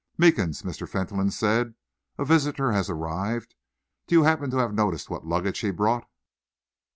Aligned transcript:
"Meekins," 0.17 0.63
Mr. 0.63 0.89
Fentolin 0.89 1.29
said, 1.29 1.75
"a 2.17 2.25
visitor 2.25 2.71
has 2.71 2.89
arrived. 2.89 3.53
Do 4.07 4.15
you 4.15 4.23
happen 4.23 4.49
to 4.49 4.57
have 4.57 4.73
noticed 4.73 5.11
what 5.11 5.27
luggage 5.27 5.59
he 5.59 5.69
brought?" 5.69 6.09